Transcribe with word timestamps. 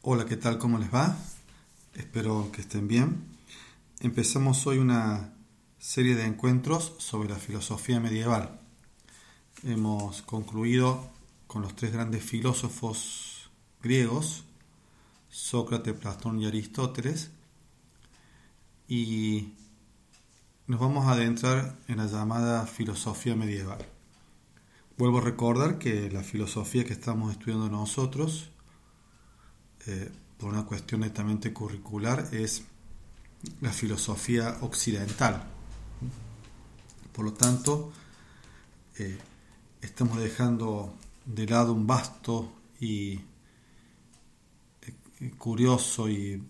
Hola, 0.00 0.26
¿qué 0.26 0.36
tal? 0.36 0.58
¿Cómo 0.58 0.78
les 0.78 0.94
va? 0.94 1.18
Espero 1.94 2.52
que 2.52 2.60
estén 2.60 2.86
bien. 2.86 3.24
Empezamos 3.98 4.64
hoy 4.68 4.78
una 4.78 5.34
serie 5.80 6.14
de 6.14 6.24
encuentros 6.24 6.94
sobre 6.98 7.28
la 7.28 7.34
filosofía 7.34 7.98
medieval. 7.98 8.60
Hemos 9.64 10.22
concluido 10.22 11.10
con 11.48 11.62
los 11.62 11.74
tres 11.74 11.92
grandes 11.92 12.22
filósofos 12.22 13.50
griegos, 13.82 14.44
Sócrates, 15.30 15.94
Platón 15.94 16.40
y 16.40 16.46
Aristóteles, 16.46 17.32
y 18.86 19.54
nos 20.68 20.78
vamos 20.78 21.06
a 21.06 21.12
adentrar 21.14 21.76
en 21.88 21.96
la 21.96 22.06
llamada 22.06 22.68
filosofía 22.68 23.34
medieval. 23.34 23.84
Vuelvo 24.96 25.18
a 25.18 25.22
recordar 25.22 25.78
que 25.78 26.08
la 26.08 26.22
filosofía 26.22 26.84
que 26.84 26.92
estamos 26.92 27.32
estudiando 27.32 27.68
nosotros, 27.68 28.52
eh, 29.86 30.10
por 30.36 30.50
una 30.50 30.64
cuestión 30.64 31.00
netamente 31.00 31.52
curricular, 31.52 32.28
es 32.32 32.62
la 33.60 33.72
filosofía 33.72 34.58
occidental. 34.60 35.42
Por 37.12 37.24
lo 37.24 37.32
tanto, 37.32 37.92
eh, 38.98 39.18
estamos 39.80 40.18
dejando 40.18 40.94
de 41.24 41.46
lado 41.46 41.72
un 41.72 41.86
vasto 41.86 42.52
y 42.80 43.14
eh, 44.82 45.30
curioso 45.36 46.08
y 46.08 46.42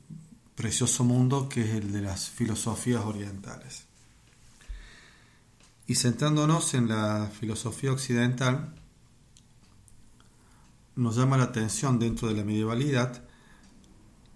precioso 0.55 1.05
mundo 1.05 1.49
que 1.49 1.63
es 1.63 1.71
el 1.71 1.93
de 1.93 2.03
las 2.03 2.29
filosofías 2.29 3.05
orientales. 3.05 3.85
Y 5.87 5.95
centrándonos 5.95 6.75
en 6.75 6.89
la 6.89 7.31
filosofía 7.39 7.93
occidental, 7.93 8.75
nos 10.99 11.17
llama 11.17 11.37
la 11.37 11.45
atención 11.45 11.99
dentro 11.99 12.27
de 12.27 12.35
la 12.35 12.43
medievalidad 12.43 13.23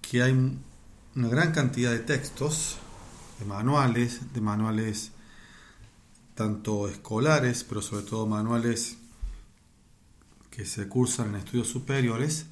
que 0.00 0.22
hay 0.22 0.32
una 0.32 1.28
gran 1.28 1.52
cantidad 1.52 1.90
de 1.90 1.98
textos, 1.98 2.76
de 3.40 3.44
manuales, 3.46 4.32
de 4.32 4.40
manuales 4.40 5.10
tanto 6.34 6.88
escolares, 6.88 7.64
pero 7.64 7.82
sobre 7.82 8.04
todo 8.04 8.26
manuales 8.26 8.96
que 10.50 10.64
se 10.64 10.88
cursan 10.88 11.30
en 11.30 11.36
estudios 11.36 11.66
superiores, 11.66 12.46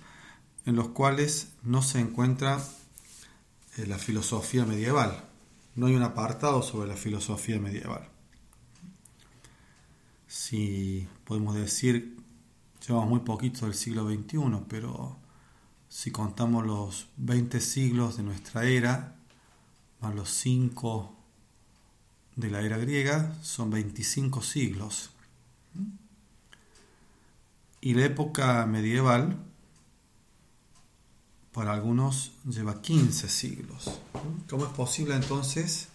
en 0.67 0.74
los 0.74 0.89
cuales 0.89 1.52
no 1.62 1.80
se 1.80 2.00
encuentra 2.00 2.58
eh, 3.77 3.86
la 3.86 3.98
filosofía 3.98 4.67
medieval. 4.67 5.24
No 5.77 5.86
hay 5.86 5.95
un 5.95 6.02
apartado 6.02 6.62
sobre 6.62 6.89
la 6.89 6.97
filosofía 6.97 7.58
medieval 7.61 8.11
si 10.30 11.08
podemos 11.24 11.56
decir, 11.56 12.17
llevamos 12.86 13.09
muy 13.09 13.20
poquito 13.20 13.67
del 13.67 13.75
siglo 13.75 14.09
XXI, 14.09 14.64
pero 14.69 15.17
si 15.89 16.11
contamos 16.11 16.64
los 16.67 17.09
20 17.17 17.61
siglos 17.61 18.17
de 18.17 18.23
nuestra 18.23 18.64
era, 18.64 19.17
más 20.00 20.14
los 20.14 20.31
5 20.31 21.14
de 22.36 22.51
la 22.51 22.61
era 22.61 22.78
griega, 22.78 23.34
son 23.42 23.70
25 23.70 24.42
siglos. 24.42 25.11
Y 27.81 27.95
la 27.95 28.05
época 28.05 28.64
medieval, 28.67 29.36
para 31.53 31.73
algunos, 31.73 32.33
lleva 32.45 32.81
15 32.81 33.28
siglos. 33.28 34.01
¿Cómo 34.48 34.67
es 34.67 34.73
posible 34.73 35.14
entonces 35.17 35.89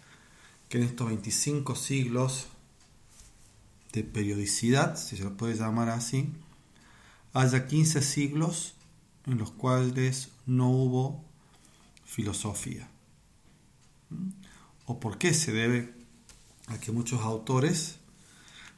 que 0.67 0.79
en 0.79 0.83
estos 0.83 1.07
25 1.07 1.75
siglos 1.75 2.47
de 3.93 4.03
periodicidad, 4.03 4.97
si 4.97 5.15
se 5.15 5.23
lo 5.23 5.37
puede 5.37 5.55
llamar 5.55 5.89
así, 5.89 6.33
haya 7.35 7.67
15 7.67 8.01
siglos 8.01 8.75
en 9.25 9.37
los 9.37 9.51
cuales 9.51 10.29
no 10.45 10.69
hubo 10.69 11.25
filosofía. 12.05 12.87
¿O 14.85 15.01
por 15.01 15.17
qué 15.17 15.33
se 15.33 15.51
debe 15.51 15.93
a 16.67 16.79
que 16.79 16.93
muchos 16.93 17.21
autores 17.21 17.97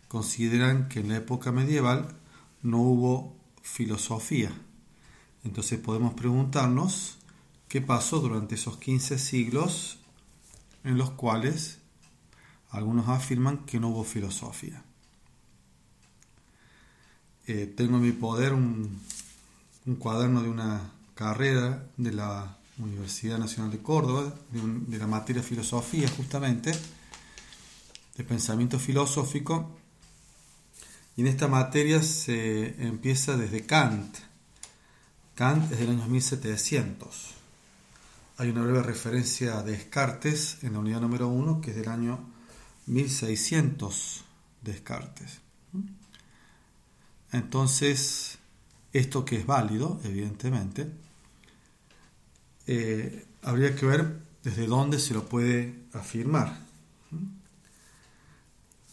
consideran 0.07 0.89
que 0.89 1.01
en 1.01 1.09
la 1.09 1.17
época 1.17 1.51
medieval 1.51 2.17
no 2.63 2.79
hubo 2.79 3.37
filosofía? 3.61 4.51
Entonces 5.43 5.79
podemos 5.79 6.15
preguntarnos 6.15 7.19
qué 7.67 7.79
pasó 7.79 8.19
durante 8.19 8.55
esos 8.55 8.77
15 8.77 9.19
siglos 9.19 9.99
en 10.83 10.97
los 10.97 11.11
cuales 11.11 11.77
algunos 12.71 13.07
afirman 13.07 13.65
que 13.65 13.79
no 13.79 13.89
hubo 13.89 14.03
filosofía. 14.03 14.83
Eh, 17.49 17.73
tengo 17.77 17.95
en 17.95 18.03
mi 18.03 18.11
poder 18.11 18.51
un, 18.51 19.01
cuaderno 19.99 20.43
de 20.43 20.49
una 20.49 20.91
carrera 21.15 21.87
de 21.95 22.11
la 22.11 22.57
Universidad 22.77 23.37
Nacional 23.37 23.71
de 23.71 23.81
Córdoba, 23.81 24.35
de, 24.51 24.97
la 24.97 25.07
materia 25.07 25.41
filosofía 25.41 26.09
justamente, 26.09 26.73
de 28.17 28.23
pensamiento 28.25 28.77
filosófico, 28.79 29.71
y 31.15 31.21
en 31.21 31.27
esta 31.27 31.47
materia 31.47 32.03
se 32.03 32.85
empieza 32.85 33.37
desde 33.37 33.65
Kant. 33.65 34.17
Kant 35.33 35.71
es 35.71 35.79
del 35.79 35.91
año 35.91 36.05
1700. 36.05 37.33
Hay 38.39 38.49
una 38.49 38.63
breve 38.63 38.83
referencia 38.83 39.63
de 39.63 39.71
Descartes 39.71 40.57
en 40.63 40.73
la 40.73 40.79
unidad 40.79 40.99
número 40.99 41.29
1, 41.29 41.61
que 41.61 41.71
es 41.71 41.77
del 41.77 41.87
año 41.87 42.19
1600 42.87 44.25
Descartes. 44.61 45.46
Entonces, 47.31 48.37
esto 48.93 49.25
que 49.25 49.37
es 49.37 49.45
válido, 49.45 49.99
evidentemente, 50.03 50.89
eh, 52.67 53.25
habría 53.43 53.75
que 53.75 53.85
ver 53.85 54.19
desde 54.43 54.67
dónde 54.67 54.99
se 54.99 55.13
lo 55.13 55.25
puede 55.25 55.83
afirmar. 55.93 56.57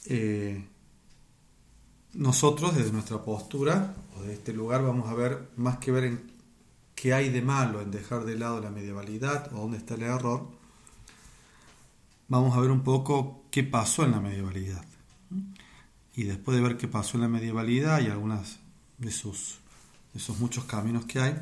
Eh, 0.07 0.67
nosotros, 2.15 2.77
desde 2.77 2.93
nuestra 2.93 3.23
postura 3.23 3.95
o 4.17 4.23
de 4.23 4.35
este 4.35 4.53
lugar, 4.53 4.83
vamos 4.83 5.09
a 5.09 5.15
ver 5.15 5.51
más 5.57 5.79
que 5.79 5.91
ver 5.91 6.05
en 6.05 6.33
qué 6.95 7.15
hay 7.15 7.31
de 7.31 7.43
malo 7.43 7.81
en 7.81 7.91
dejar 7.91 8.25
de 8.25 8.37
lado 8.37 8.61
la 8.61 8.71
medievalidad 8.71 9.53
o 9.53 9.61
dónde 9.61 9.79
está 9.79 9.95
el 9.95 10.03
error, 10.03 10.49
vamos 12.29 12.57
a 12.57 12.61
ver 12.61 12.71
un 12.71 12.83
poco 12.83 13.45
qué 13.51 13.65
pasó 13.65 14.05
en 14.05 14.13
la 14.13 14.21
medievalidad 14.21 14.85
y 16.17 16.25
después 16.25 16.57
de 16.57 16.63
ver 16.63 16.77
qué 16.77 16.89
pasó 16.89 17.17
en 17.17 17.23
la 17.23 17.29
medievalidad 17.29 18.01
y 18.01 18.07
algunas 18.07 18.59
de 18.99 19.11
sus 19.11 19.59
esos 20.15 20.39
muchos 20.39 20.65
caminos 20.65 21.05
que 21.07 21.19
hay, 21.19 21.37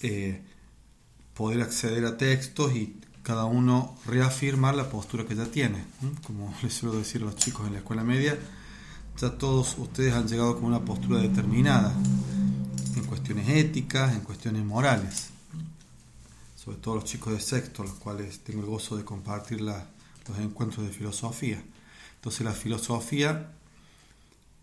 eh, 0.00 0.42
poder 1.34 1.60
acceder 1.60 2.04
a 2.06 2.16
textos 2.16 2.74
y 2.74 2.98
cada 3.22 3.44
uno 3.44 3.96
reafirmar 4.06 4.74
la 4.74 4.88
postura 4.88 5.24
que 5.24 5.34
ya 5.34 5.46
tiene. 5.46 5.84
Como 6.26 6.54
les 6.62 6.72
suelo 6.72 6.96
decir 6.96 7.22
a 7.22 7.26
los 7.26 7.36
chicos 7.36 7.66
en 7.66 7.74
la 7.74 7.78
escuela 7.80 8.04
media, 8.04 8.38
ya 9.20 9.30
todos 9.38 9.76
ustedes 9.78 10.14
han 10.14 10.26
llegado 10.26 10.56
con 10.56 10.64
una 10.64 10.84
postura 10.84 11.20
determinada 11.20 11.94
en 12.96 13.04
cuestiones 13.04 13.48
éticas, 13.48 14.14
en 14.14 14.20
cuestiones 14.20 14.64
morales. 14.64 15.30
Sobre 16.56 16.78
todo 16.78 16.96
los 16.96 17.04
chicos 17.04 17.34
de 17.34 17.40
sexto, 17.40 17.82
los 17.82 17.94
cuales 17.94 18.40
tengo 18.40 18.60
el 18.60 18.66
gozo 18.66 18.96
de 18.96 19.04
compartir 19.04 19.60
los 19.60 19.76
encuentros 20.40 20.86
de 20.86 20.92
filosofía. 20.92 21.62
Entonces 22.24 22.46
la 22.46 22.54
filosofía 22.54 23.50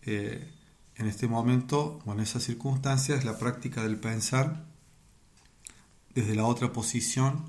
eh, 0.02 0.52
en 0.96 1.06
este 1.06 1.28
momento 1.28 2.00
o 2.08 2.12
en 2.12 2.20
esas 2.20 2.42
circunstancias 2.42 3.20
es 3.20 3.24
la 3.24 3.38
práctica 3.38 3.84
del 3.84 3.98
pensar 3.98 4.66
desde 6.16 6.34
la 6.34 6.46
otra 6.46 6.74
posición, 6.74 7.44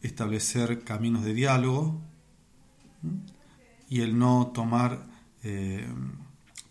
establecer 0.00 0.84
caminos 0.84 1.22
de 1.22 1.34
diálogo 1.34 2.00
y 3.90 4.00
el 4.00 4.18
no 4.18 4.52
tomar 4.54 5.04
eh, 5.42 5.86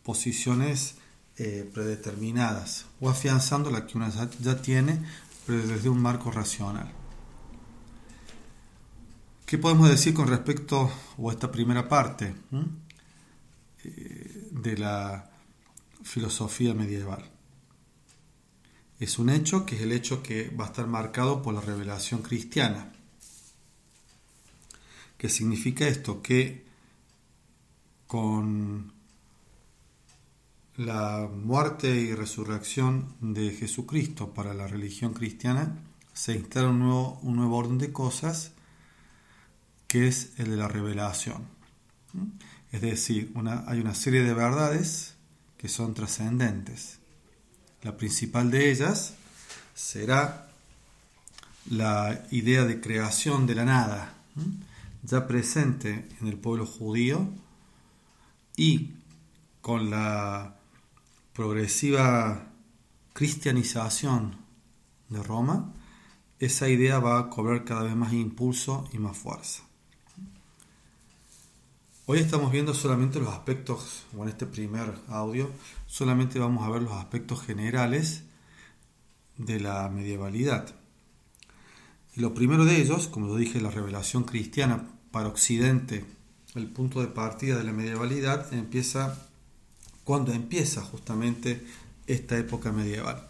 posiciones 0.01 0.95
eh, 1.37 1.69
predeterminadas 1.71 2.87
o 2.99 3.11
afianzando 3.11 3.69
la 3.69 3.85
que 3.85 3.95
uno 3.95 4.09
ya 4.39 4.59
tiene, 4.59 5.05
pero 5.45 5.67
desde 5.67 5.87
un 5.87 6.01
marco 6.01 6.31
racional. 6.31 7.02
¿Qué 9.53 9.59
podemos 9.59 9.87
decir 9.87 10.15
con 10.15 10.27
respecto 10.27 10.91
a 11.19 11.31
esta 11.31 11.51
primera 11.51 11.87
parte 11.87 12.33
eh, 13.83 14.49
de 14.49 14.77
la 14.79 15.29
filosofía 16.01 16.73
medieval? 16.73 17.23
Es 18.99 19.19
un 19.19 19.29
hecho 19.29 19.63
que 19.63 19.75
es 19.75 19.83
el 19.83 19.91
hecho 19.91 20.23
que 20.23 20.49
va 20.49 20.63
a 20.63 20.67
estar 20.69 20.87
marcado 20.87 21.43
por 21.43 21.53
la 21.53 21.61
revelación 21.61 22.23
cristiana. 22.23 22.93
¿Qué 25.19 25.29
significa 25.29 25.87
esto? 25.87 26.23
Que 26.23 26.65
con 28.07 28.91
la 30.77 31.29
muerte 31.31 31.95
y 31.95 32.15
resurrección 32.15 33.13
de 33.21 33.51
Jesucristo 33.51 34.33
para 34.33 34.55
la 34.55 34.65
religión 34.65 35.13
cristiana 35.13 35.77
se 36.11 36.33
instala 36.33 36.69
un 36.69 36.79
nuevo, 36.79 37.19
un 37.21 37.35
nuevo 37.35 37.55
orden 37.55 37.77
de 37.77 37.93
cosas 37.93 38.53
que 39.93 40.07
es 40.07 40.31
el 40.39 40.49
de 40.49 40.57
la 40.57 40.67
revelación. 40.67 41.45
Es 42.71 42.81
decir, 42.81 43.31
hay 43.67 43.79
una 43.79 43.93
serie 43.93 44.23
de 44.23 44.33
verdades 44.33 45.13
que 45.55 45.69
son 45.69 45.93
trascendentes. 45.93 46.97
La 47.83 47.95
principal 47.95 48.49
de 48.49 48.71
ellas 48.71 49.13
será 49.75 50.49
la 51.69 52.25
idea 52.31 52.63
de 52.63 52.81
creación 52.81 53.45
de 53.45 53.53
la 53.53 53.65
nada, 53.65 54.15
ya 55.03 55.27
presente 55.27 56.09
en 56.19 56.27
el 56.27 56.37
pueblo 56.39 56.65
judío 56.65 57.29
y 58.57 58.93
con 59.61 59.91
la 59.91 60.55
progresiva 61.33 62.47
cristianización 63.13 64.37
de 65.09 65.21
Roma, 65.21 65.71
esa 66.39 66.67
idea 66.67 66.97
va 66.97 67.19
a 67.19 67.29
cobrar 67.29 67.63
cada 67.63 67.83
vez 67.83 67.95
más 67.95 68.11
impulso 68.11 68.89
y 68.91 68.97
más 68.97 69.15
fuerza. 69.15 69.65
Hoy 72.05 72.19
estamos 72.19 72.51
viendo 72.51 72.73
solamente 72.73 73.21
los 73.21 73.29
aspectos, 73.29 74.03
o 74.17 74.23
en 74.23 74.29
este 74.29 74.45
primer 74.45 74.93
audio, 75.07 75.49
solamente 75.87 76.37
vamos 76.37 76.67
a 76.67 76.69
ver 76.69 76.81
los 76.81 76.91
aspectos 76.91 77.41
generales 77.41 78.23
de 79.37 79.61
la 79.61 79.87
medievalidad. 79.87 80.75
Y 82.13 82.19
lo 82.19 82.33
primero 82.33 82.65
de 82.65 82.81
ellos, 82.81 83.07
como 83.07 83.27
lo 83.27 83.37
dije, 83.37 83.61
la 83.61 83.71
revelación 83.71 84.25
cristiana 84.25 84.89
para 85.11 85.29
Occidente, 85.29 86.03
el 86.55 86.67
punto 86.67 86.99
de 86.99 87.07
partida 87.07 87.57
de 87.57 87.63
la 87.63 87.71
medievalidad, 87.71 88.53
empieza 88.53 89.29
cuando 90.03 90.33
empieza 90.33 90.81
justamente 90.81 91.65
esta 92.05 92.37
época 92.37 92.73
medieval. 92.73 93.29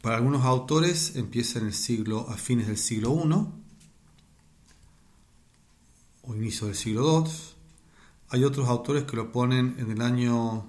Para 0.00 0.18
algunos 0.18 0.44
autores 0.44 1.16
empieza 1.16 1.58
en 1.58 1.66
el 1.66 1.74
siglo, 1.74 2.30
a 2.30 2.36
fines 2.36 2.68
del 2.68 2.78
siglo 2.78 3.20
I, 3.20 3.61
o 6.22 6.34
inicio 6.34 6.66
del 6.66 6.76
siglo 6.76 7.24
II. 7.24 7.32
Hay 8.30 8.44
otros 8.44 8.68
autores 8.68 9.04
que 9.04 9.16
lo 9.16 9.30
ponen 9.30 9.76
en 9.78 9.90
el 9.90 10.00
año 10.00 10.66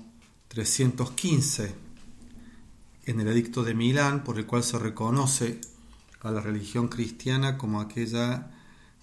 315, 0.49 1.75
en 3.05 3.19
el 3.19 3.27
Edicto 3.27 3.63
de 3.63 3.73
Milán, 3.73 4.23
por 4.23 4.37
el 4.37 4.45
cual 4.45 4.63
se 4.63 4.77
reconoce 4.79 5.61
a 6.21 6.31
la 6.31 6.41
religión 6.41 6.87
cristiana 6.87 7.57
como 7.57 7.81
aquella 7.81 8.51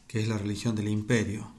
que 0.06 0.20
es 0.20 0.28
la 0.28 0.38
religión 0.38 0.74
del 0.74 0.88
imperio. 0.88 1.52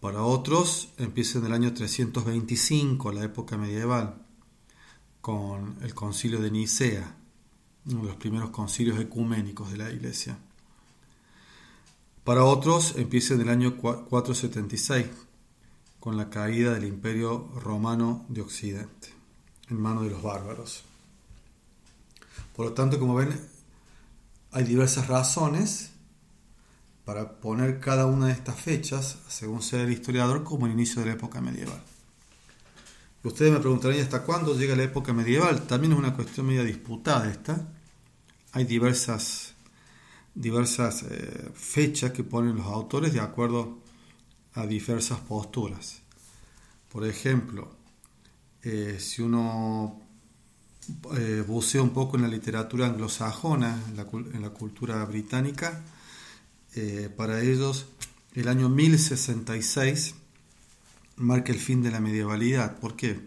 Para 0.00 0.22
otros 0.22 0.88
empieza 0.98 1.38
en 1.38 1.46
el 1.46 1.52
año 1.52 1.74
325, 1.74 3.12
la 3.12 3.24
época 3.24 3.56
medieval, 3.56 4.22
con 5.20 5.76
el 5.82 5.94
concilio 5.94 6.40
de 6.40 6.50
Nicea, 6.50 7.16
uno 7.86 8.02
de 8.02 8.08
los 8.08 8.16
primeros 8.16 8.50
concilios 8.50 8.98
ecuménicos 8.98 9.70
de 9.70 9.76
la 9.78 9.90
iglesia. 9.90 10.38
Para 12.24 12.44
otros 12.44 12.94
empieza 12.96 13.34
en 13.34 13.40
el 13.40 13.48
año 13.48 13.76
476, 13.76 15.06
con 15.98 16.16
la 16.16 16.28
caída 16.28 16.74
del 16.74 16.84
imperio 16.84 17.48
romano 17.62 18.26
de 18.28 18.42
Occidente, 18.42 19.08
en 19.68 19.80
manos 19.80 20.04
de 20.04 20.10
los 20.10 20.22
bárbaros. 20.22 20.84
Por 22.54 22.66
lo 22.66 22.72
tanto, 22.72 22.98
como 22.98 23.14
ven, 23.14 23.40
hay 24.52 24.64
diversas 24.64 25.08
razones 25.08 25.92
para 27.04 27.40
poner 27.40 27.80
cada 27.80 28.06
una 28.06 28.26
de 28.26 28.32
estas 28.32 28.60
fechas, 28.60 29.18
según 29.28 29.62
sea 29.62 29.82
el 29.82 29.92
historiador, 29.92 30.44
como 30.44 30.66
el 30.66 30.72
inicio 30.72 31.00
de 31.00 31.08
la 31.08 31.14
época 31.14 31.40
medieval. 31.40 31.82
Ustedes 33.24 33.52
me 33.52 33.60
preguntarán, 33.60 33.98
hasta 33.98 34.22
cuándo 34.22 34.56
llega 34.56 34.76
la 34.76 34.84
época 34.84 35.12
medieval? 35.12 35.66
También 35.66 35.92
es 35.92 35.98
una 35.98 36.14
cuestión 36.14 36.46
media 36.46 36.64
disputada 36.64 37.30
esta. 37.30 37.66
Hay 38.52 38.64
diversas 38.64 39.54
diversas 40.34 41.02
eh, 41.02 41.50
fechas 41.54 42.12
que 42.12 42.24
ponen 42.24 42.56
los 42.56 42.66
autores 42.66 43.12
de 43.12 43.20
acuerdo 43.20 43.78
a 44.54 44.66
diversas 44.66 45.20
posturas. 45.20 46.02
Por 46.90 47.06
ejemplo, 47.06 47.70
eh, 48.62 48.98
si 49.00 49.22
uno 49.22 50.00
eh, 51.16 51.44
bucea 51.46 51.82
un 51.82 51.90
poco 51.90 52.16
en 52.16 52.22
la 52.22 52.28
literatura 52.28 52.86
anglosajona, 52.86 53.82
en 53.88 53.96
la, 53.96 54.06
en 54.12 54.42
la 54.42 54.50
cultura 54.50 55.04
británica, 55.04 55.82
para 57.16 57.42
ellos 57.42 57.86
el 58.34 58.46
año 58.46 58.68
1066 58.68 60.14
marca 61.16 61.52
el 61.52 61.58
fin 61.58 61.82
de 61.82 61.90
la 61.90 62.00
medievalidad. 62.00 62.78
¿Por 62.78 62.94
qué? 62.94 63.20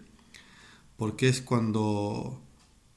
Porque 0.98 1.28
es 1.28 1.42
cuando 1.42 2.43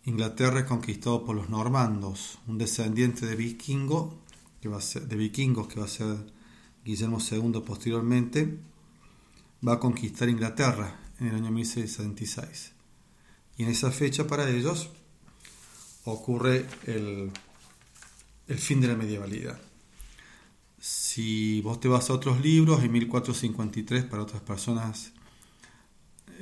Inglaterra 0.07 0.61
es 0.61 0.67
conquistado 0.67 1.25
por 1.25 1.35
los 1.35 1.51
normandos, 1.51 2.39
un 2.47 2.59
descendiente 2.59 3.27
de 3.27 3.35
vikingo, 3.35 4.17
que 4.61 4.69
va 4.69 4.79
a 4.79 4.81
ser, 4.81 5.09
de 5.09 5.17
vikingos 5.17 5.67
que 5.67 5.81
va 5.81 5.87
a 5.87 5.89
ser 5.89 6.17
Guillermo 6.85 7.19
II 7.21 7.61
posteriormente, 7.67 8.57
va 9.67 9.75
a 9.75 9.81
conquistar 9.81 10.29
Inglaterra 10.29 10.97
en 11.19 11.27
el 11.27 11.35
año 11.35 11.51
1666. 11.51 12.73
Y 13.59 13.65
en 13.65 13.71
esa 13.71 13.91
fecha 13.91 14.29
para 14.29 14.49
ellos 14.49 14.91
ocurre 16.05 16.67
el, 16.85 17.33
el 18.47 18.59
fin 18.59 18.81
de 18.81 18.87
la 18.87 18.95
medievalidad. 18.95 19.61
Si 20.79 21.61
vos 21.63 21.81
te 21.81 21.89
vas 21.89 22.11
a 22.11 22.13
otros 22.13 22.41
libros, 22.41 22.85
en 22.85 22.93
1453 22.93 24.05
para 24.05 24.23
otras 24.23 24.43
personas 24.43 25.11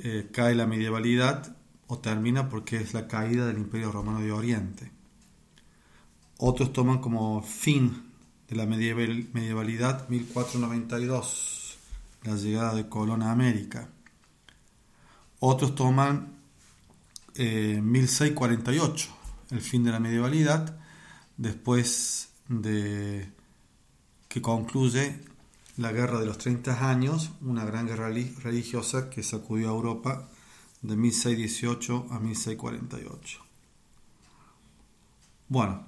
eh, 0.03 0.29
cae 0.31 0.53
la 0.53 0.67
medievalidad, 0.67 1.57
o 1.87 1.99
termina 1.99 2.49
porque 2.49 2.77
es 2.77 2.93
la 2.93 3.07
caída 3.07 3.45
del 3.45 3.57
Imperio 3.57 3.91
Romano 3.91 4.19
de 4.19 4.31
Oriente. 4.31 4.91
Otros 6.37 6.73
toman 6.73 6.99
como 6.99 7.41
fin 7.41 8.11
de 8.49 8.55
la 8.55 8.65
medievalidad 8.65 10.07
1492, 10.09 11.77
la 12.23 12.35
llegada 12.35 12.75
de 12.75 12.89
Colón 12.89 13.21
a 13.21 13.31
América. 13.31 13.89
Otros 15.39 15.75
toman 15.75 16.35
1648, 17.37 19.07
eh, 19.07 19.55
el 19.55 19.61
fin 19.61 19.83
de 19.83 19.91
la 19.91 19.99
medievalidad, 19.99 20.77
después 21.37 22.29
de 22.47 23.29
que 24.27 24.41
concluye 24.41 25.19
la 25.77 25.91
Guerra 25.91 26.19
de 26.19 26.25
los 26.25 26.37
30 26.37 26.89
años, 26.89 27.31
una 27.41 27.65
gran 27.65 27.87
guerra 27.87 28.09
religiosa 28.09 29.09
que 29.09 29.23
sacudió 29.23 29.69
a 29.69 29.73
Europa 29.73 30.29
de 30.87 30.95
1618 30.95 32.07
a 32.11 32.19
1648. 32.19 33.39
Bueno, 35.47 35.85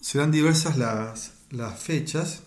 serán 0.00 0.30
diversas 0.30 0.76
las, 0.76 1.34
las 1.50 1.78
fechas, 1.82 2.42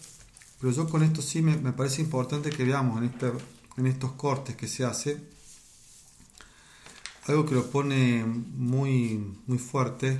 pero 0.59 0.73
yo 0.73 0.89
con 0.89 1.03
esto 1.03 1.21
sí 1.21 1.41
me, 1.41 1.55
parece 1.73 2.01
importante 2.01 2.49
que 2.49 2.63
veamos 2.63 2.97
en, 2.97 3.05
este, 3.05 3.31
en 3.77 3.87
estos 3.87 4.13
cortes 4.13 4.55
que 4.55 4.67
se 4.67 4.85
hace 4.85 5.21
algo 7.27 7.45
que 7.45 7.55
lo 7.55 7.69
pone 7.69 8.23
muy, 8.25 9.35
muy 9.47 9.57
fuerte 9.57 10.19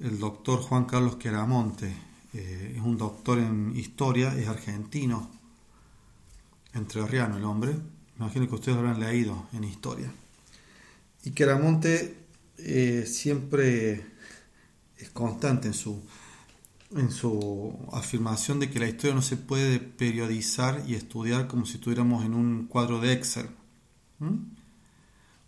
el 0.00 0.18
doctor 0.18 0.60
Juan 0.60 0.84
Carlos 0.84 1.16
Queramonte. 1.16 1.94
Eh, 2.32 2.74
es 2.76 2.82
un 2.82 2.98
doctor 2.98 3.38
en 3.38 3.74
historia, 3.76 4.36
es 4.36 4.48
argentino, 4.48 5.30
entrerriano 6.74 7.36
el 7.36 7.44
hombre. 7.44 7.72
Me 7.72 8.24
imagino 8.24 8.48
que 8.48 8.54
ustedes 8.56 8.76
lo 8.76 8.80
habrán 8.80 9.00
leído 9.00 9.46
en 9.52 9.64
historia. 9.64 10.12
Y 11.26 11.32
Queramonte 11.32 12.16
eh, 12.56 13.04
siempre 13.04 14.06
es 14.96 15.10
constante 15.10 15.66
en 15.66 15.74
su, 15.74 16.00
en 16.92 17.10
su 17.10 17.76
afirmación 17.92 18.60
de 18.60 18.70
que 18.70 18.78
la 18.78 18.86
historia 18.86 19.12
no 19.12 19.22
se 19.22 19.36
puede 19.36 19.80
periodizar 19.80 20.84
y 20.86 20.94
estudiar 20.94 21.48
como 21.48 21.66
si 21.66 21.74
estuviéramos 21.74 22.24
en 22.24 22.32
un 22.32 22.68
cuadro 22.68 23.00
de 23.00 23.12
Excel. 23.12 23.48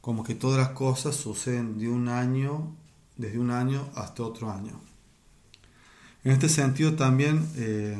Como 0.00 0.24
que 0.24 0.34
todas 0.34 0.58
las 0.58 0.70
cosas 0.70 1.14
suceden 1.14 1.78
de 1.78 1.88
un 1.88 2.08
año, 2.08 2.74
desde 3.16 3.38
un 3.38 3.52
año 3.52 3.88
hasta 3.94 4.24
otro 4.24 4.50
año. 4.50 4.80
En 6.24 6.32
este 6.32 6.48
sentido 6.48 6.96
también, 6.96 7.48
eh, 7.54 7.96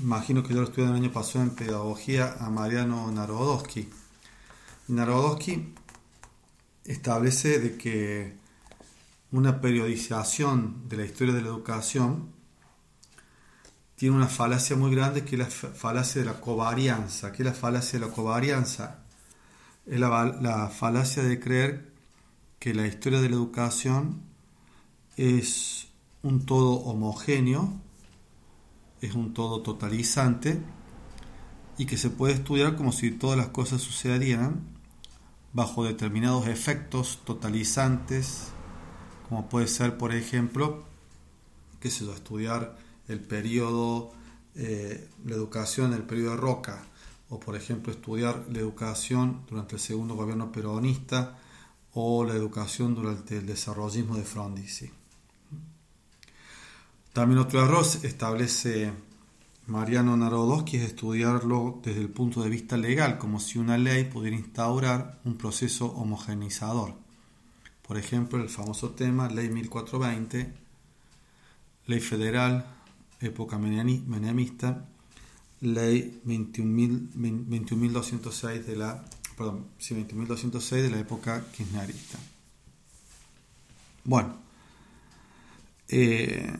imagino 0.00 0.42
que 0.42 0.54
yo 0.54 0.62
lo 0.62 0.68
estudié 0.68 0.88
el 0.88 0.94
año 0.94 1.12
pasado 1.12 1.44
en 1.44 1.50
pedagogía 1.50 2.34
a 2.40 2.48
Mariano 2.48 3.12
Narodowski. 3.12 3.90
Narodowski 4.88 5.74
establece 6.84 7.58
de 7.58 7.76
que 7.76 8.36
una 9.32 9.60
periodización 9.60 10.88
de 10.88 10.98
la 10.98 11.04
historia 11.04 11.34
de 11.34 11.42
la 11.42 11.48
educación 11.48 12.32
tiene 13.96 14.16
una 14.16 14.26
falacia 14.26 14.76
muy 14.76 14.94
grande 14.94 15.24
que 15.24 15.36
es 15.36 15.38
la 15.38 15.46
falacia 15.46 16.20
de 16.20 16.26
la 16.26 16.40
covarianza. 16.40 17.32
¿Qué 17.32 17.42
es 17.42 17.46
la 17.46 17.54
falacia 17.54 17.98
de 17.98 18.06
la 18.06 18.12
covarianza? 18.12 19.04
Es 19.86 19.98
la, 19.98 20.24
la 20.40 20.68
falacia 20.68 21.22
de 21.22 21.40
creer 21.40 21.92
que 22.58 22.74
la 22.74 22.86
historia 22.86 23.20
de 23.20 23.28
la 23.28 23.36
educación 23.36 24.22
es 25.16 25.88
un 26.22 26.44
todo 26.46 26.72
homogéneo, 26.80 27.80
es 29.00 29.14
un 29.14 29.34
todo 29.34 29.62
totalizante 29.62 30.60
y 31.76 31.86
que 31.86 31.96
se 31.96 32.10
puede 32.10 32.34
estudiar 32.34 32.76
como 32.76 32.92
si 32.92 33.10
todas 33.10 33.36
las 33.36 33.48
cosas 33.48 33.80
sucedieran 33.82 34.73
bajo 35.54 35.84
determinados 35.84 36.48
efectos 36.48 37.20
totalizantes, 37.24 38.48
como 39.28 39.48
puede 39.48 39.68
ser, 39.68 39.96
por 39.96 40.12
ejemplo, 40.12 40.84
qué 41.80 41.90
sé 41.90 42.04
yo, 42.04 42.12
estudiar 42.12 42.76
el 43.08 43.20
periodo, 43.20 44.12
eh, 44.56 45.08
la 45.24 45.34
educación 45.34 45.92
en 45.92 46.00
el 46.00 46.02
periodo 46.02 46.32
de 46.32 46.36
Roca, 46.38 46.84
o 47.30 47.40
por 47.40 47.56
ejemplo 47.56 47.92
estudiar 47.92 48.44
la 48.50 48.58
educación 48.58 49.42
durante 49.48 49.76
el 49.76 49.80
segundo 49.80 50.14
gobierno 50.14 50.52
peronista, 50.52 51.38
o 51.94 52.24
la 52.24 52.34
educación 52.34 52.96
durante 52.96 53.38
el 53.38 53.46
desarrollismo 53.46 54.16
de 54.16 54.24
Frondizi. 54.24 54.90
También 57.12 57.38
otro 57.38 57.64
error 57.64 57.86
establece 58.02 58.92
Mariano 59.66 60.16
Narodowski 60.16 60.76
es 60.76 60.84
estudiarlo 60.84 61.80
desde 61.82 62.02
el 62.02 62.10
punto 62.10 62.42
de 62.42 62.50
vista 62.50 62.76
legal, 62.76 63.16
como 63.16 63.40
si 63.40 63.58
una 63.58 63.78
ley 63.78 64.04
pudiera 64.04 64.36
instaurar 64.36 65.18
un 65.24 65.36
proceso 65.36 65.86
homogeneizador. 65.86 66.92
Por 67.86 67.96
ejemplo, 67.96 68.42
el 68.42 68.50
famoso 68.50 68.90
tema 68.90 69.28
Ley 69.28 69.48
1420, 69.48 70.52
Ley 71.86 72.00
Federal, 72.00 72.66
época 73.20 73.58
menemista, 73.58 74.86
Ley 75.60 76.20
21.206 76.26 78.64
de 78.64 78.76
la 78.76 79.04
sí, 79.78 79.94
20.206 79.94 80.82
de 80.82 80.90
la 80.90 80.98
época 80.98 81.42
kirchnerista. 81.52 82.18
Bueno, 84.04 84.36
eh, 85.88 86.52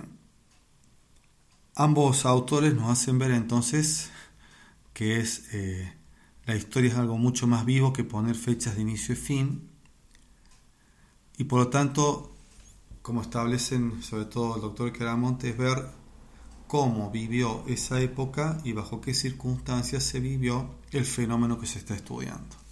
ambos 1.74 2.24
autores 2.24 2.74
nos 2.74 2.90
hacen 2.90 3.18
ver 3.18 3.30
entonces 3.32 4.10
que 4.92 5.18
es 5.18 5.52
eh, 5.52 5.92
la 6.46 6.56
historia 6.56 6.90
es 6.90 6.96
algo 6.96 7.18
mucho 7.18 7.46
más 7.46 7.64
vivo 7.64 7.92
que 7.92 8.04
poner 8.04 8.36
fechas 8.36 8.76
de 8.76 8.82
inicio 8.82 9.14
y 9.14 9.18
fin 9.18 9.70
y 11.36 11.44
por 11.44 11.60
lo 11.60 11.68
tanto 11.68 12.32
como 13.02 13.22
establecen 13.22 14.02
sobre 14.02 14.26
todo 14.26 14.56
el 14.56 14.62
doctor 14.62 14.92
Queramonte 14.92 15.50
es 15.50 15.58
ver 15.58 15.88
cómo 16.66 17.10
vivió 17.10 17.64
esa 17.66 18.00
época 18.00 18.58
y 18.64 18.72
bajo 18.72 19.00
qué 19.00 19.14
circunstancias 19.14 20.02
se 20.04 20.20
vivió 20.20 20.74
el 20.92 21.04
fenómeno 21.04 21.58
que 21.58 21.66
se 21.66 21.78
está 21.78 21.94
estudiando. 21.94 22.64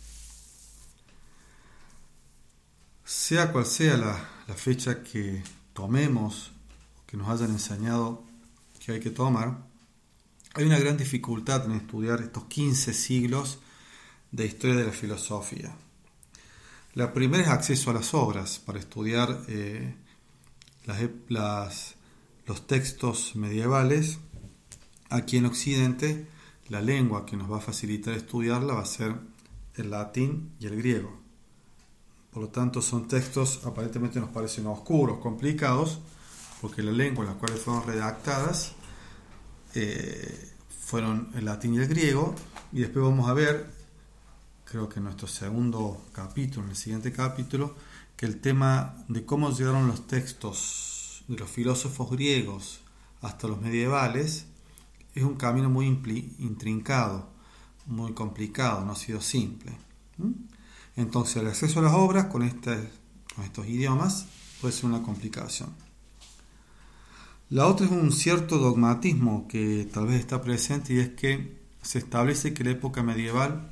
sea 3.12 3.52
cual 3.52 3.66
sea 3.66 3.96
la, 3.96 4.54
fecha 4.56 5.02
que 5.02 5.42
tomemos, 5.72 6.52
que 7.06 7.16
nos 7.16 7.28
hayan 7.28 7.50
enseñado 7.50 8.22
que 8.84 8.92
hay 8.92 9.00
que 9.00 9.10
tomar, 9.10 9.58
hay 10.54 10.64
una 10.64 10.78
gran 10.78 10.96
dificultad 10.96 11.64
en 11.66 11.72
estudiar 11.72 12.20
estos 12.20 12.44
15 12.44 12.92
siglos 12.92 13.58
de 14.32 14.46
historia 14.46 14.76
de 14.76 14.84
la 14.84 14.92
filosofía. 14.92 15.74
La 16.94 17.12
primera 17.12 17.42
es 17.42 17.48
acceso 17.48 17.90
a 17.90 17.94
las 17.94 18.12
obras 18.12 18.58
para 18.58 18.78
estudiar 18.78 19.44
eh, 19.48 19.94
los 22.44 22.66
textos 22.66 23.36
medievales. 23.36 24.18
Aquí 25.08 25.36
en 25.36 25.46
Occidente, 25.46 26.26
la 26.68 26.82
lengua 26.82 27.24
que 27.24 27.36
nos 27.36 27.50
va 27.50 27.58
a 27.58 27.60
facilitar 27.60 28.14
estudiarla 28.14 28.74
va 28.74 28.82
a 28.82 28.86
ser 28.86 29.14
el 29.76 29.90
latín 29.90 30.52
y 30.60 30.66
el 30.66 30.76
griego. 30.76 31.18
Por 32.30 32.42
lo 32.42 32.48
tanto, 32.48 32.82
son 32.82 33.08
textos 33.08 33.60
aparentemente 33.64 34.20
nos 34.20 34.30
parecen 34.30 34.66
oscuros, 34.66 35.18
complicados, 35.18 36.00
porque 36.62 36.82
la 36.82 36.92
lengua 36.92 37.24
en 37.24 37.30
las 37.30 37.38
cuales 37.38 37.60
fueron 37.60 37.84
redactadas 37.84 38.72
eh, 39.74 40.50
fueron 40.80 41.30
el 41.34 41.44
latín 41.44 41.74
y 41.74 41.78
el 41.78 41.88
griego. 41.88 42.34
Y 42.72 42.80
después 42.80 43.04
vamos 43.04 43.28
a 43.28 43.34
ver, 43.34 43.68
creo 44.64 44.88
que 44.88 45.00
en 45.00 45.04
nuestro 45.04 45.26
segundo 45.26 46.04
capítulo, 46.12 46.64
en 46.64 46.70
el 46.70 46.76
siguiente 46.76 47.12
capítulo, 47.12 47.74
que 48.16 48.26
el 48.26 48.40
tema 48.40 48.94
de 49.08 49.26
cómo 49.26 49.50
llegaron 49.50 49.88
los 49.88 50.06
textos 50.06 51.24
de 51.26 51.36
los 51.36 51.50
filósofos 51.50 52.10
griegos 52.10 52.80
hasta 53.20 53.48
los 53.48 53.60
medievales 53.60 54.46
es 55.14 55.24
un 55.24 55.34
camino 55.34 55.68
muy 55.68 55.86
intrincado, 55.86 57.28
muy 57.86 58.12
complicado, 58.12 58.84
no 58.84 58.92
ha 58.92 58.96
sido 58.96 59.20
simple. 59.20 59.72
Entonces 60.94 61.36
el 61.36 61.48
acceso 61.48 61.80
a 61.80 61.82
las 61.82 61.94
obras 61.94 62.26
con, 62.26 62.42
este, 62.42 62.90
con 63.34 63.44
estos 63.44 63.66
idiomas 63.66 64.26
puede 64.60 64.72
ser 64.72 64.86
una 64.86 65.02
complicación. 65.02 65.74
La 67.52 67.66
otra 67.66 67.84
es 67.84 67.92
un 67.92 68.12
cierto 68.12 68.56
dogmatismo 68.56 69.46
que 69.46 69.86
tal 69.92 70.06
vez 70.06 70.20
está 70.20 70.40
presente 70.40 70.94
y 70.94 71.00
es 71.00 71.10
que 71.10 71.58
se 71.82 71.98
establece 71.98 72.54
que 72.54 72.64
la 72.64 72.70
época 72.70 73.02
medieval 73.02 73.70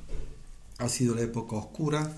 ha 0.77 0.87
sido 0.87 1.15
la 1.15 1.23
época 1.23 1.55
oscura, 1.55 2.15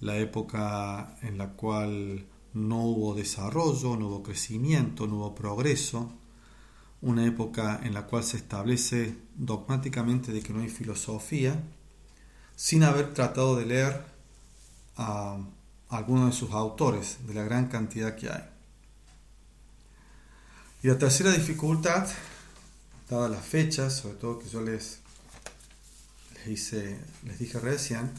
la 0.00 0.16
época 0.16 1.18
en 1.20 1.36
la 1.36 1.48
cual 1.50 2.24
no 2.54 2.82
hubo 2.82 3.14
desarrollo, 3.14 3.94
no 3.98 4.06
hubo 4.06 4.22
crecimiento, 4.22 5.06
no 5.06 5.16
hubo 5.16 5.34
progreso, 5.34 6.12
una 7.02 7.26
época 7.26 7.78
en 7.82 7.92
la 7.92 8.06
cual 8.06 8.24
se 8.24 8.38
establece 8.38 9.18
dogmáticamente 9.36 10.32
de 10.32 10.40
que 10.40 10.54
no 10.54 10.62
hay 10.62 10.70
filosofía, 10.70 11.62
sin 12.56 12.84
haber 12.84 13.12
tratado 13.12 13.54
de 13.54 13.66
leer 13.66 14.02
a 14.96 15.36
algunos 15.90 16.30
de 16.30 16.32
sus 16.32 16.52
autores, 16.52 17.18
de 17.26 17.34
la 17.34 17.42
gran 17.42 17.66
cantidad 17.66 18.16
que 18.16 18.30
hay. 18.30 18.49
Y 20.82 20.88
la 20.88 20.96
tercera 20.96 21.30
dificultad, 21.30 22.08
dadas 23.08 23.30
las 23.30 23.44
fechas, 23.44 23.98
sobre 23.98 24.14
todo 24.14 24.38
que 24.38 24.48
yo 24.48 24.62
les, 24.62 25.00
les, 26.34 26.48
hice, 26.48 26.98
les 27.24 27.38
dije 27.38 27.60
recién, 27.60 28.10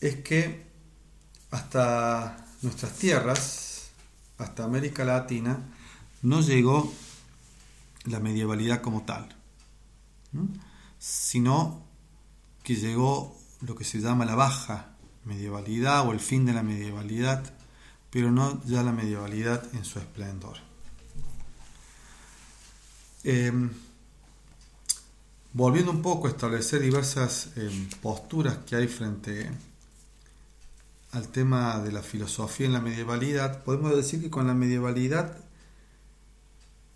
es 0.00 0.16
que 0.16 0.66
hasta 1.50 2.44
nuestras 2.60 2.92
tierras, 2.98 3.90
hasta 4.36 4.64
América 4.64 5.04
Latina, 5.04 5.58
no 6.20 6.42
llegó 6.42 6.92
la 8.04 8.20
medievalidad 8.20 8.82
como 8.82 9.04
tal, 9.04 9.34
sino 10.98 11.82
que 12.62 12.76
llegó 12.76 13.38
lo 13.62 13.74
que 13.74 13.84
se 13.84 14.00
llama 14.00 14.26
la 14.26 14.34
baja 14.34 14.96
medievalidad 15.24 16.06
o 16.06 16.12
el 16.12 16.20
fin 16.20 16.44
de 16.44 16.52
la 16.52 16.62
medievalidad, 16.62 17.42
pero 18.10 18.30
no 18.30 18.62
ya 18.64 18.82
la 18.82 18.92
medievalidad 18.92 19.64
en 19.74 19.84
su 19.84 19.98
esplendor. 19.98 20.71
Em, 23.24 23.70
volviendo 25.52 25.92
un 25.92 26.02
poco 26.02 26.26
a 26.26 26.30
establecer 26.30 26.80
diversas 26.80 27.50
em, 27.56 27.88
posturas 28.00 28.58
que 28.66 28.74
hay 28.74 28.88
frente 28.88 29.50
al 31.12 31.28
tema 31.28 31.78
de 31.80 31.92
la 31.92 32.02
filosofía 32.02 32.66
en 32.66 32.72
la 32.72 32.80
medievalidad, 32.80 33.62
podemos 33.62 33.94
decir 33.94 34.20
que 34.20 34.30
con 34.30 34.46
la 34.46 34.54
medievalidad 34.54 35.36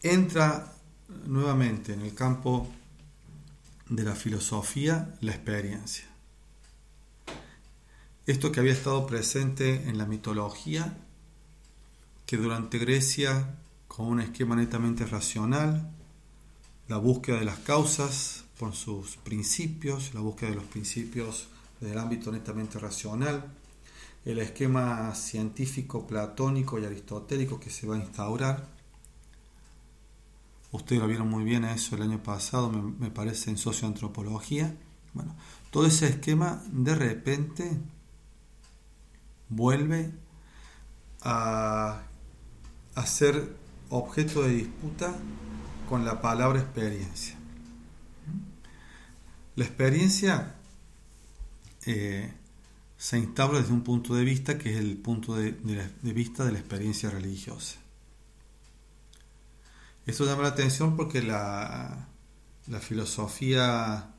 entra 0.02 0.72
nuevamente 1.26 1.92
en 1.92 2.00
el 2.00 2.14
campo 2.14 2.68
de 3.88 4.02
la 4.02 4.14
filosofía 4.14 5.14
la 5.20 5.32
experiencia. 5.32 6.06
Esto 8.26 8.50
que 8.50 8.58
había 8.58 8.72
estado 8.72 9.06
presente 9.06 9.88
en 9.88 9.98
la 9.98 10.06
mitología, 10.06 10.96
que 12.24 12.36
durante 12.36 12.78
Grecia, 12.78 13.54
con 13.86 14.06
un 14.06 14.20
esquema 14.20 14.56
netamente 14.56 15.06
racional, 15.06 15.92
la 16.88 16.98
búsqueda 16.98 17.38
de 17.38 17.44
las 17.44 17.58
causas 17.58 18.44
por 18.58 18.74
sus 18.74 19.16
principios, 19.16 20.14
la 20.14 20.20
búsqueda 20.20 20.50
de 20.50 20.56
los 20.56 20.64
principios 20.64 21.48
del 21.80 21.98
ámbito 21.98 22.32
netamente 22.32 22.78
racional, 22.78 23.52
el 24.24 24.38
esquema 24.38 25.14
científico 25.14 26.06
platónico 26.06 26.78
y 26.78 26.84
aristotélico 26.84 27.60
que 27.60 27.70
se 27.70 27.86
va 27.86 27.96
a 27.96 27.98
instaurar. 27.98 28.66
Ustedes 30.72 31.00
lo 31.00 31.08
vieron 31.08 31.28
muy 31.28 31.44
bien 31.44 31.64
a 31.64 31.72
eso 31.74 31.94
el 31.94 32.02
año 32.02 32.22
pasado, 32.22 32.70
me, 32.70 33.10
parece, 33.10 33.50
en 33.50 33.56
socioantropología. 33.56 34.74
Bueno, 35.14 35.34
todo 35.70 35.86
ese 35.86 36.08
esquema 36.08 36.62
de 36.72 36.94
repente 36.94 37.78
vuelve 39.48 40.12
a, 41.22 42.02
ser 43.06 43.54
objeto 43.90 44.42
de 44.42 44.48
disputa 44.48 45.14
con 45.88 46.04
la 46.04 46.20
palabra 46.20 46.60
experiencia. 46.60 47.36
La 49.54 49.64
experiencia 49.64 50.54
eh, 51.86 52.32
se 52.98 53.18
instaura 53.18 53.60
desde 53.60 53.72
un 53.72 53.82
punto 53.82 54.14
de 54.14 54.24
vista 54.24 54.58
que 54.58 54.72
es 54.72 54.76
el 54.78 54.96
punto 54.98 55.34
de, 55.34 55.52
vista 56.02 56.44
de 56.44 56.52
la 56.52 56.58
experiencia 56.58 57.10
religiosa. 57.10 57.78
Esto 60.04 60.24
llama 60.24 60.42
la 60.42 60.48
atención 60.48 60.96
porque 60.96 61.22
la, 61.22 62.08
la 62.66 62.80
filosofía 62.80 64.10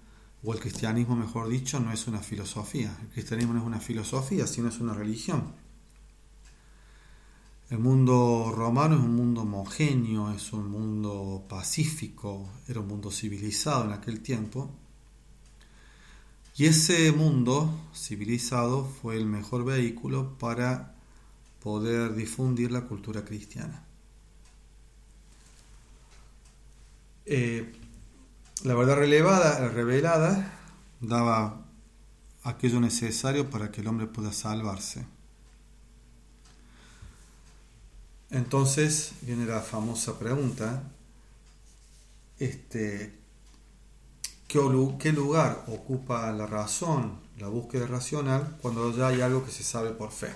o 0.44 0.54
el 0.54 0.60
cristianismo, 0.60 1.16
mejor 1.16 1.50
dicho, 1.50 1.80
no 1.80 1.92
es 1.92 2.08
una 2.08 2.20
filosofía. 2.20 2.96
El 3.02 3.08
cristianismo 3.10 3.54
no 3.54 3.60
es 3.60 3.66
una 3.66 3.80
filosofía, 3.80 4.48
sino 4.48 4.70
es 4.70 4.80
una 4.80 4.94
religión. 4.94 5.54
El 7.70 7.80
mundo 7.80 8.54
romano 8.56 8.96
es 8.96 9.02
un 9.02 9.16
mundo 9.16 9.42
homogéneo, 9.42 10.32
es 10.32 10.54
un 10.54 10.72
mundo 10.72 11.46
pacífico, 11.50 12.50
era 12.66 12.80
un 12.80 12.88
mundo 12.88 13.12
civilizado 13.12 13.84
en 13.84 13.92
aquel 13.92 14.22
tiempo. 14.22 14.72
Y 16.56 16.66
ese 16.66 17.12
mundo 17.12 17.90
civilizado 17.94 18.86
fue 18.86 19.18
el 19.18 19.26
mejor 19.26 19.66
vehículo 19.66 20.38
para 20.38 20.96
poder 21.62 22.16
difundir 22.16 22.72
la 22.72 22.86
cultura 22.86 23.26
cristiana. 23.26 23.84
Eh, 27.26 27.74
la 28.64 28.76
verdad 28.76 28.96
relevada, 28.96 29.68
revelada 29.68 30.54
daba 31.02 31.66
aquello 32.44 32.80
necesario 32.80 33.50
para 33.50 33.72
que 33.72 33.82
el 33.82 33.88
hombre 33.88 34.08
pueda 34.08 34.32
salvarse. 34.32 35.17
Entonces 38.30 39.14
viene 39.22 39.46
la 39.46 39.62
famosa 39.62 40.20
pregunta, 40.20 40.84
este, 42.40 43.18
¿qué, 44.48 45.12
lugar 45.14 45.64
ocupa 45.68 46.32
la 46.34 46.46
razón, 46.46 47.20
la 47.38 47.48
búsqueda 47.48 47.88
racional, 47.88 48.58
cuando 48.62 48.96
ya 48.96 49.08
hay 49.08 49.22
algo 49.22 49.46
que 49.46 49.52
se 49.52 49.64
sabe 49.64 49.92
por 49.92 50.12
fe? 50.12 50.32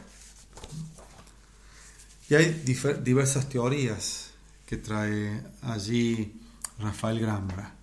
Y 2.29 2.35
hay 2.35 2.63
diversas 3.03 3.49
teorías 3.49 4.31
que 4.65 4.77
trae 4.77 5.43
allí 5.61 6.39
Rafael 6.79 7.19
Gambra. 7.19 7.75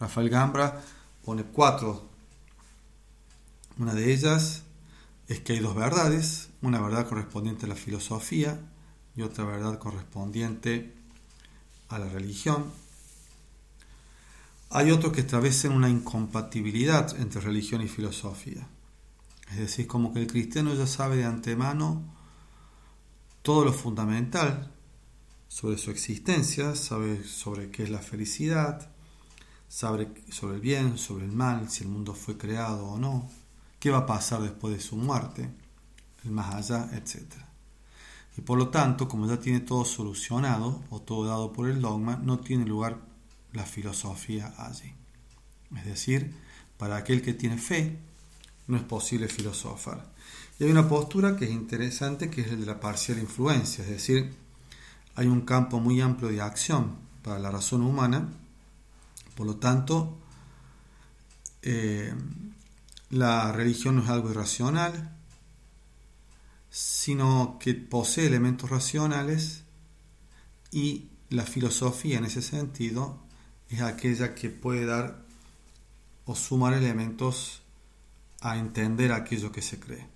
Rafael 0.00 0.30
Gambra 0.30 0.82
pone 1.22 1.44
cuatro. 1.44 2.08
Una 3.76 3.92
de 3.92 4.10
ellas 4.10 4.62
es 5.28 5.40
que 5.40 5.52
hay 5.52 5.58
dos 5.58 5.74
verdades, 5.74 6.48
una 6.62 6.80
verdad 6.80 7.06
correspondiente 7.06 7.66
a 7.66 7.68
la 7.68 7.74
filosofía 7.74 8.58
y 9.16 9.22
otra 9.22 9.44
verdad 9.44 9.78
correspondiente 9.78 10.94
a 11.88 11.98
la 11.98 12.08
religión. 12.08 12.66
Hay 14.70 14.90
otros 14.90 15.12
que 15.12 15.20
establecen 15.20 15.72
una 15.72 15.90
incompatibilidad 15.90 17.18
entre 17.20 17.42
religión 17.42 17.82
y 17.82 17.88
filosofía. 17.88 18.66
Es 19.50 19.58
decir, 19.58 19.86
como 19.86 20.14
que 20.14 20.20
el 20.20 20.26
cristiano 20.26 20.74
ya 20.74 20.86
sabe 20.86 21.16
de 21.16 21.24
antemano 21.24 22.02
todo 23.42 23.64
lo 23.64 23.72
fundamental 23.72 24.72
sobre 25.48 25.76
su 25.76 25.90
existencia, 25.90 26.74
sabe 26.74 27.24
sobre 27.24 27.70
qué 27.70 27.82
es 27.82 27.90
la 27.90 27.98
felicidad, 27.98 28.90
sabe 29.68 30.24
sobre 30.30 30.54
el 30.54 30.60
bien, 30.62 30.96
sobre 30.96 31.26
el 31.26 31.32
mal, 31.32 31.68
si 31.68 31.84
el 31.84 31.90
mundo 31.90 32.14
fue 32.14 32.38
creado 32.38 32.86
o 32.86 32.98
no, 32.98 33.30
qué 33.78 33.90
va 33.90 33.98
a 33.98 34.06
pasar 34.06 34.40
después 34.40 34.72
de 34.74 34.80
su 34.80 34.96
muerte, 34.96 35.50
el 36.24 36.30
más 36.30 36.54
allá, 36.54 36.88
etc. 36.94 37.51
Y 38.36 38.40
por 38.40 38.58
lo 38.58 38.68
tanto, 38.68 39.08
como 39.08 39.26
ya 39.26 39.38
tiene 39.38 39.60
todo 39.60 39.84
solucionado 39.84 40.82
o 40.90 41.00
todo 41.00 41.26
dado 41.26 41.52
por 41.52 41.68
el 41.68 41.80
dogma, 41.80 42.16
no 42.16 42.40
tiene 42.40 42.64
lugar 42.64 42.98
la 43.52 43.64
filosofía 43.64 44.54
allí. 44.56 44.94
Es 45.76 45.84
decir, 45.84 46.34
para 46.78 46.96
aquel 46.96 47.22
que 47.22 47.34
tiene 47.34 47.58
fe, 47.58 47.98
no 48.66 48.76
es 48.76 48.82
posible 48.82 49.28
filosofar. 49.28 50.12
Y 50.58 50.64
hay 50.64 50.70
una 50.70 50.88
postura 50.88 51.36
que 51.36 51.44
es 51.44 51.50
interesante, 51.50 52.30
que 52.30 52.42
es 52.42 52.48
el 52.48 52.60
de 52.60 52.66
la 52.66 52.80
parcial 52.80 53.18
influencia, 53.18 53.84
es 53.84 53.90
decir, 53.90 54.34
hay 55.14 55.26
un 55.26 55.42
campo 55.42 55.80
muy 55.80 56.00
amplio 56.00 56.30
de 56.30 56.40
acción 56.40 56.96
para 57.22 57.38
la 57.38 57.50
razón 57.50 57.82
humana, 57.82 58.28
por 59.34 59.46
lo 59.46 59.56
tanto, 59.56 60.18
eh, 61.62 62.14
la 63.10 63.52
religión 63.52 63.96
no 63.96 64.02
es 64.02 64.08
algo 64.08 64.30
irracional, 64.30 65.16
sino 66.72 67.58
que 67.60 67.74
posee 67.74 68.26
elementos 68.26 68.70
racionales 68.70 69.64
y 70.70 71.10
la 71.28 71.44
filosofía 71.44 72.16
en 72.16 72.24
ese 72.24 72.40
sentido 72.40 73.18
es 73.68 73.82
aquella 73.82 74.34
que 74.34 74.48
puede 74.48 74.86
dar 74.86 75.22
o 76.24 76.34
sumar 76.34 76.72
elementos 76.72 77.60
a 78.40 78.56
entender 78.56 79.12
aquello 79.12 79.52
que 79.52 79.60
se 79.60 79.78
cree. 79.78 80.11